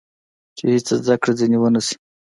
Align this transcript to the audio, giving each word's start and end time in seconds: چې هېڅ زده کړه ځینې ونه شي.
چې 0.57 0.63
هېڅ 0.73 0.87
زده 1.03 1.15
کړه 1.21 1.33
ځینې 1.39 1.57
ونه 1.59 1.81
شي. 1.87 1.95